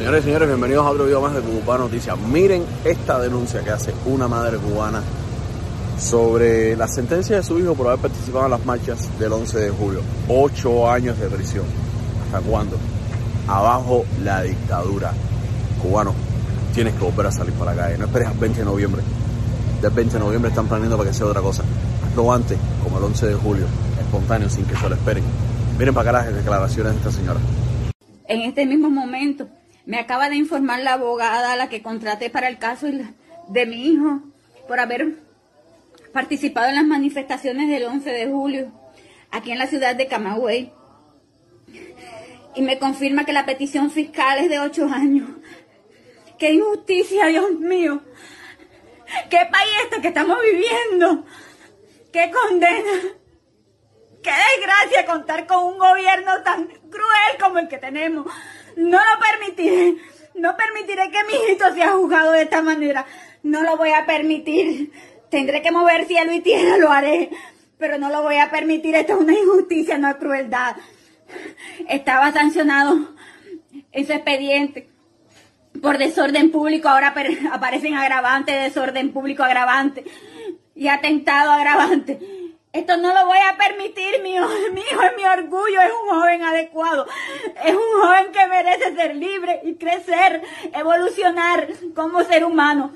Señores 0.00 0.22
y 0.22 0.24
señores, 0.28 0.48
bienvenidos 0.48 0.86
a 0.86 0.90
otro 0.92 1.04
video 1.04 1.20
más 1.20 1.34
de 1.34 1.42
Cubana 1.42 1.84
Noticias. 1.84 2.18
Miren 2.18 2.64
esta 2.86 3.18
denuncia 3.18 3.62
que 3.62 3.68
hace 3.68 3.92
una 4.06 4.28
madre 4.28 4.56
cubana 4.56 5.02
sobre 5.98 6.74
la 6.74 6.88
sentencia 6.88 7.36
de 7.36 7.42
su 7.42 7.58
hijo 7.58 7.74
por 7.74 7.88
haber 7.88 8.00
participado 8.00 8.46
en 8.46 8.52
las 8.52 8.64
marchas 8.64 9.18
del 9.18 9.30
11 9.30 9.58
de 9.58 9.68
julio. 9.68 10.00
Ocho 10.26 10.90
años 10.90 11.18
de 11.20 11.28
prisión. 11.28 11.66
¿Hasta 12.24 12.40
cuándo? 12.40 12.78
Abajo 13.46 14.06
la 14.24 14.40
dictadura. 14.42 15.12
Cubano, 15.82 16.14
tienes 16.72 16.94
que 16.94 17.04
volver 17.04 17.26
a 17.26 17.32
salir 17.32 17.52
para 17.52 17.74
la 17.74 17.82
calle. 17.82 17.98
No 17.98 18.06
esperes 18.06 18.28
al 18.28 18.38
20 18.38 18.58
de 18.58 18.64
noviembre. 18.64 19.02
Del 19.82 19.90
20 19.90 20.14
de 20.14 20.18
noviembre 20.18 20.48
están 20.48 20.66
planeando 20.66 20.96
para 20.96 21.10
que 21.10 21.14
sea 21.14 21.26
otra 21.26 21.42
cosa. 21.42 21.62
Hazlo 22.08 22.32
antes, 22.32 22.56
como 22.82 22.96
el 22.96 23.04
11 23.04 23.26
de 23.26 23.34
julio, 23.34 23.66
espontáneo, 24.00 24.48
sin 24.48 24.64
que 24.64 24.76
se 24.76 24.88
lo 24.88 24.94
esperen. 24.94 25.24
Miren 25.78 25.92
para 25.92 26.08
acá 26.08 26.24
las 26.24 26.34
declaraciones 26.34 26.92
de 26.94 26.98
esta 27.00 27.12
señora. 27.12 27.38
En 28.26 28.40
este 28.42 28.64
mismo 28.64 28.88
momento 28.88 29.46
me 29.90 29.98
acaba 29.98 30.28
de 30.28 30.36
informar 30.36 30.78
la 30.82 30.92
abogada 30.92 31.56
la 31.56 31.68
que 31.68 31.82
contraté 31.82 32.30
para 32.30 32.46
el 32.46 32.58
caso 32.58 32.86
de 33.48 33.66
mi 33.66 33.88
hijo 33.88 34.20
por 34.68 34.78
haber 34.78 35.16
participado 36.12 36.68
en 36.68 36.76
las 36.76 36.84
manifestaciones 36.84 37.68
del 37.68 37.86
11 37.86 38.08
de 38.08 38.26
julio 38.28 38.72
aquí 39.32 39.50
en 39.50 39.58
la 39.58 39.66
ciudad 39.66 39.96
de 39.96 40.06
Camagüey. 40.06 40.72
Y 42.54 42.62
me 42.62 42.78
confirma 42.78 43.24
que 43.24 43.32
la 43.32 43.46
petición 43.46 43.90
fiscal 43.90 44.38
es 44.38 44.48
de 44.48 44.60
ocho 44.60 44.86
años. 44.86 45.28
¡Qué 46.38 46.52
injusticia, 46.52 47.26
Dios 47.26 47.50
mío! 47.58 48.00
¿Qué 49.28 49.38
país 49.50 49.72
este 49.82 50.00
que 50.02 50.08
estamos 50.08 50.38
viviendo? 50.40 51.24
¡Qué 52.12 52.30
condena! 52.30 52.92
¡Qué 54.22 54.30
desgracia 54.54 55.04
contar 55.04 55.48
con 55.48 55.64
un 55.64 55.78
gobierno 55.78 56.30
tan 56.44 56.66
cruel 56.66 57.32
como 57.40 57.58
el 57.58 57.66
que 57.66 57.78
tenemos! 57.78 58.26
No 58.80 58.98
lo 58.98 59.20
permitiré. 59.20 59.96
No 60.36 60.56
permitiré 60.56 61.10
que 61.10 61.24
mi 61.24 61.34
hijito 61.34 61.72
sea 61.74 61.92
juzgado 61.92 62.32
de 62.32 62.42
esta 62.42 62.62
manera. 62.62 63.04
No 63.42 63.62
lo 63.62 63.76
voy 63.76 63.90
a 63.90 64.06
permitir. 64.06 64.90
Tendré 65.28 65.60
que 65.60 65.70
mover 65.70 66.06
cielo 66.06 66.32
y 66.32 66.40
tierra, 66.40 66.78
lo 66.78 66.90
haré. 66.90 67.30
Pero 67.78 67.98
no 67.98 68.08
lo 68.08 68.22
voy 68.22 68.36
a 68.36 68.50
permitir. 68.50 68.94
Esto 68.94 69.14
es 69.14 69.20
una 69.20 69.34
injusticia, 69.34 69.98
no 69.98 70.08
es 70.08 70.16
crueldad. 70.16 70.76
Estaba 71.88 72.32
sancionado 72.32 73.14
en 73.92 74.06
su 74.06 74.12
expediente 74.12 74.88
por 75.82 75.98
desorden 75.98 76.50
público. 76.50 76.88
Ahora 76.88 77.14
aparecen 77.52 77.94
agravantes, 77.94 78.62
desorden 78.62 79.12
público 79.12 79.42
agravante 79.42 80.04
y 80.74 80.88
atentado 80.88 81.52
agravante. 81.52 82.18
Esto 82.72 82.96
no 82.96 83.12
lo 83.12 83.26
voy 83.26 83.38
a 83.38 83.56
permitir, 83.56 84.22
mi 84.22 84.34
hijo, 84.34 84.46
mi 84.72 84.80
es 84.80 85.16
mi 85.16 85.24
orgullo, 85.24 85.80
es 85.80 85.90
un 86.02 86.08
joven 86.08 86.42
adecuado, 86.42 87.06
es 87.64 87.74
un 87.74 88.00
joven 88.00 88.32
que 88.32 88.46
merece 88.46 88.94
ser 88.94 89.16
libre 89.16 89.60
y 89.64 89.74
crecer, 89.74 90.42
evolucionar 90.72 91.68
como 91.94 92.22
ser 92.22 92.44
humano. 92.44 92.92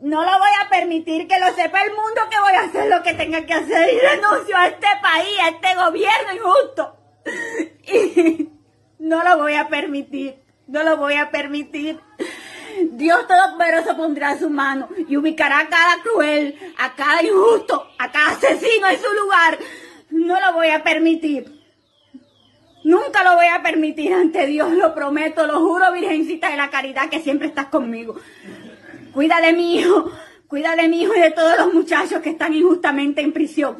No 0.00 0.22
lo 0.24 0.38
voy 0.38 0.50
a 0.64 0.70
permitir 0.70 1.28
que 1.28 1.38
lo 1.38 1.52
sepa 1.54 1.82
el 1.82 1.90
mundo 1.90 2.22
que 2.30 2.40
voy 2.40 2.54
a 2.54 2.62
hacer 2.62 2.88
lo 2.88 3.02
que 3.02 3.12
tenga 3.12 3.44
que 3.44 3.52
hacer 3.52 3.92
y 3.92 3.98
renuncio 3.98 4.56
a 4.56 4.68
este 4.68 4.86
país, 5.02 5.38
a 5.42 5.48
este 5.50 5.74
gobierno 5.74 6.34
injusto. 6.34 6.96
Y 7.92 8.48
no 8.98 9.24
lo 9.24 9.38
voy 9.38 9.54
a 9.54 9.68
permitir, 9.68 10.42
no 10.66 10.82
lo 10.82 10.96
voy 10.96 11.14
a 11.14 11.30
permitir. 11.30 12.00
Dios 12.92 13.26
Todopoderoso 13.26 13.96
pondrá 13.96 14.38
su 14.38 14.50
mano 14.50 14.88
y 15.08 15.16
ubicará 15.16 15.60
a 15.60 15.68
cada 15.68 16.02
cruel, 16.02 16.58
a 16.78 16.94
cada 16.94 17.22
injusto, 17.22 17.86
a 17.98 18.10
cada 18.10 18.30
asesino 18.30 18.88
en 18.88 19.00
su 19.00 19.12
lugar. 19.12 19.58
No 20.10 20.40
lo 20.40 20.52
voy 20.54 20.68
a 20.68 20.82
permitir. 20.82 21.60
Nunca 22.84 23.22
lo 23.22 23.34
voy 23.34 23.46
a 23.46 23.62
permitir 23.62 24.14
ante 24.14 24.46
Dios, 24.46 24.72
lo 24.72 24.94
prometo, 24.94 25.46
lo 25.46 25.60
juro, 25.60 25.92
Virgencita 25.92 26.50
de 26.50 26.56
la 26.56 26.70
Caridad, 26.70 27.10
que 27.10 27.20
siempre 27.20 27.48
estás 27.48 27.66
conmigo. 27.66 28.16
Cuida 29.12 29.40
de 29.40 29.52
mi 29.52 29.76
hijo, 29.76 30.10
cuida 30.48 30.74
de 30.76 30.88
mi 30.88 31.02
hijo 31.02 31.14
y 31.14 31.20
de 31.20 31.30
todos 31.30 31.58
los 31.58 31.74
muchachos 31.74 32.20
que 32.22 32.30
están 32.30 32.54
injustamente 32.54 33.20
en 33.20 33.32
prisión. 33.32 33.76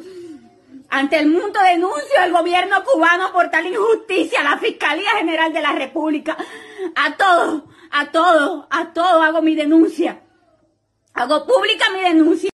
Ante 0.89 1.17
el 1.17 1.29
mundo 1.29 1.59
denuncio 1.61 2.19
al 2.19 2.31
gobierno 2.31 2.83
cubano 2.83 3.31
por 3.31 3.49
tal 3.49 3.65
injusticia, 3.65 4.41
a 4.41 4.43
la 4.43 4.57
Fiscalía 4.57 5.11
General 5.17 5.51
de 5.51 5.61
la 5.61 5.71
República, 5.71 6.37
a 6.95 7.15
todos, 7.15 7.63
a 7.91 8.11
todos, 8.11 8.65
a 8.69 8.93
todos 8.93 9.23
hago 9.23 9.41
mi 9.41 9.55
denuncia. 9.55 10.21
Hago 11.13 11.45
pública 11.45 11.85
mi 11.93 12.01
denuncia. 12.01 12.49